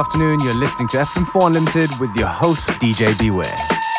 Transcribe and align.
afternoon. 0.00 0.38
You're 0.42 0.54
listening 0.54 0.88
to 0.88 0.96
FM4 0.96 1.48
Unlimited 1.48 1.90
with 2.00 2.16
your 2.16 2.28
host, 2.28 2.70
DJ 2.80 3.18
Beware. 3.18 3.89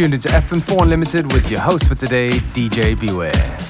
Tuned 0.00 0.14
into 0.14 0.28
FM4 0.28 0.82
Unlimited 0.84 1.30
with 1.30 1.50
your 1.50 1.60
host 1.60 1.86
for 1.86 1.94
today, 1.94 2.30
DJ 2.30 2.98
Beware. 2.98 3.69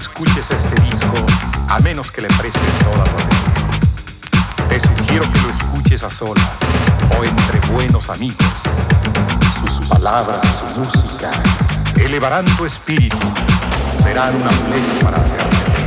escuches 0.00 0.50
este 0.50 0.80
disco 0.80 1.26
a 1.68 1.78
menos 1.80 2.10
que 2.10 2.22
le 2.22 2.28
prestes 2.28 2.62
toda 2.78 3.04
tu 3.04 3.10
atención. 3.10 3.54
Te 4.70 4.80
sugiero 4.80 5.30
que 5.30 5.40
lo 5.42 5.50
escuches 5.50 6.02
a 6.02 6.10
solas 6.10 6.48
o 7.18 7.22
entre 7.22 7.60
buenos 7.70 8.08
amigos. 8.08 8.62
Sus 9.66 9.86
palabras, 9.88 10.40
su 10.56 10.80
música, 10.80 11.30
elevarán 11.96 12.46
tu 12.56 12.64
espíritu, 12.64 13.18
serán 14.02 14.36
una 14.36 14.48
amuleto 14.48 15.04
para 15.04 15.18
hacerte 15.18 15.79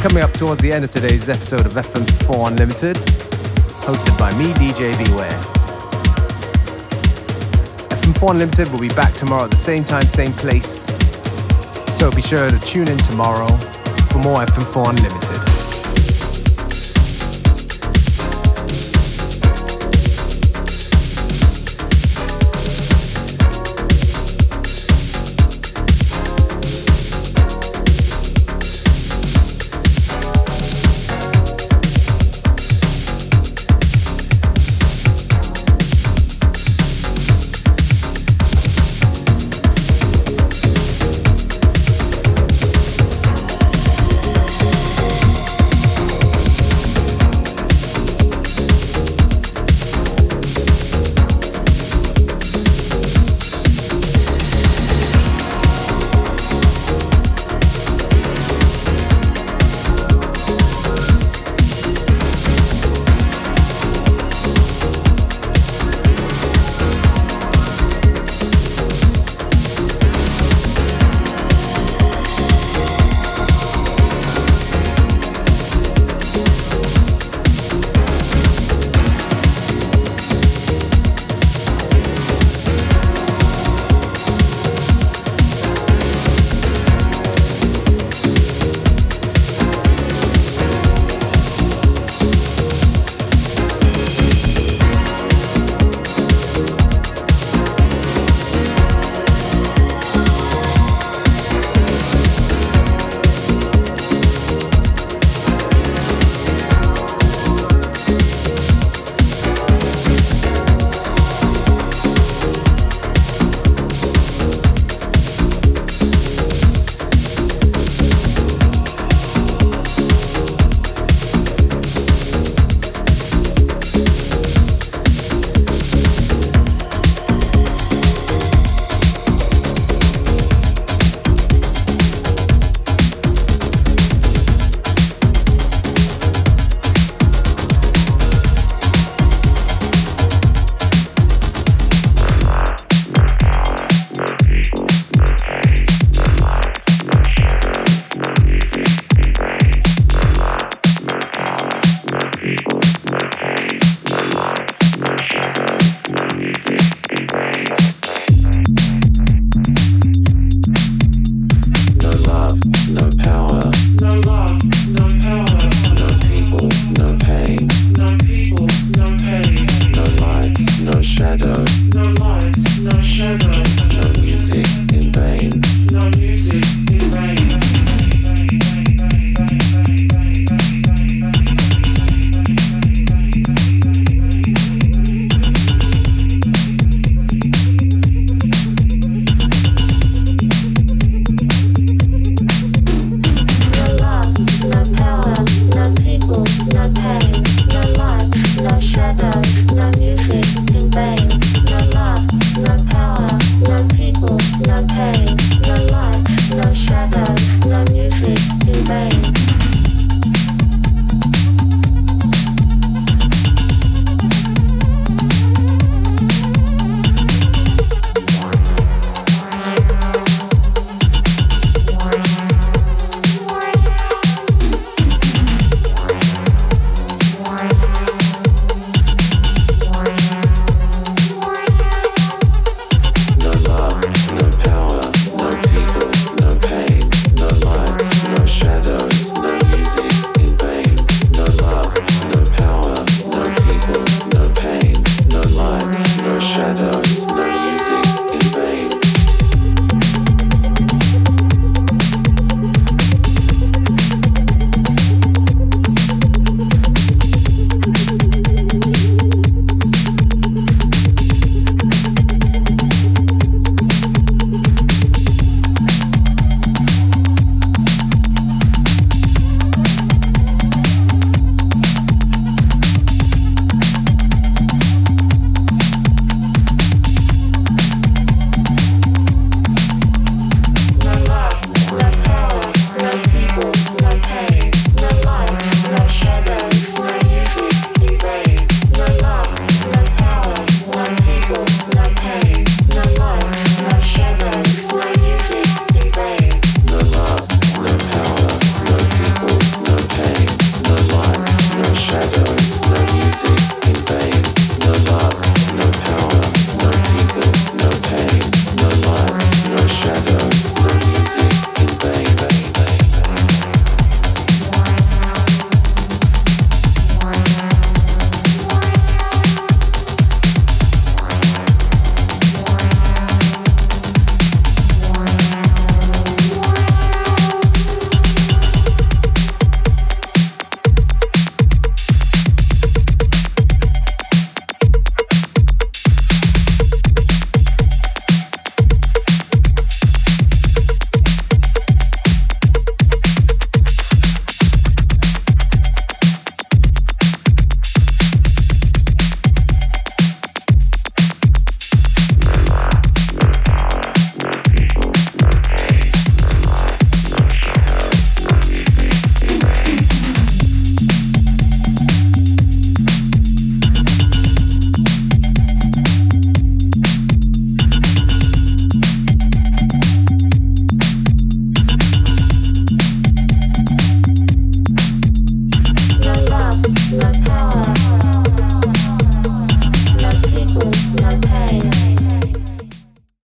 coming 0.00 0.22
up 0.22 0.32
towards 0.32 0.62
the 0.62 0.72
end 0.72 0.84
of 0.84 0.90
today's 0.90 1.28
episode 1.28 1.66
of 1.66 1.72
FM4 1.72 2.48
Unlimited, 2.48 2.96
hosted 3.82 4.16
by 4.16 4.30
me, 4.38 4.44
DJ 4.54 4.96
Beware. 5.04 5.28
FM4 8.02 8.30
Unlimited 8.30 8.70
will 8.70 8.80
be 8.80 8.88
back 8.88 9.12
tomorrow 9.14 9.44
at 9.44 9.50
the 9.50 9.56
same 9.56 9.84
time, 9.84 10.02
same 10.02 10.32
place. 10.32 10.86
So 11.98 12.12
be 12.12 12.22
sure 12.22 12.48
to 12.48 12.58
tune 12.60 12.88
in 12.88 12.98
tomorrow 12.98 13.48
for 14.10 14.18
more 14.18 14.44
FM4 14.44 14.90
Unlimited. 14.90 15.47